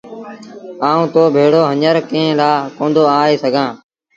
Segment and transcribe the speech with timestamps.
[0.87, 3.75] آئوٚنٚ تو ڀيڙو هڃر ڪݩهݩ لآ ڪوندو آئي سگھآݩٚ؟